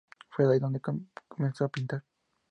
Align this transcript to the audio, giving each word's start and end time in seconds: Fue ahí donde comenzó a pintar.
Fue 0.29 0.51
ahí 0.51 0.57
donde 0.59 0.81
comenzó 1.29 1.65
a 1.65 1.69
pintar. 1.69 2.03